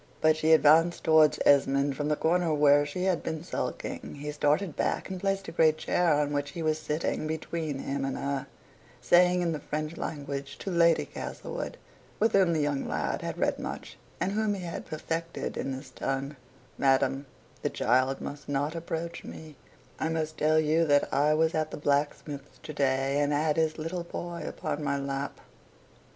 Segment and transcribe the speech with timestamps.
[0.19, 4.31] But as she advanced towards Esmond from the corner where she had been sulking, he
[4.31, 8.17] started back and placed the great chair on which he was sitting between him and
[8.17, 8.47] her
[8.99, 11.77] saying in the French language to Lady Castlewood,
[12.19, 15.91] with whom the young lad had read much, and whom he had perfected in this
[15.91, 16.35] tongue
[16.79, 17.27] "Madam,
[17.61, 19.55] the child must not approach me;
[19.99, 23.77] I must tell you that I was at the blacksmith's to day, and had his
[23.77, 25.39] little boy upon my lap."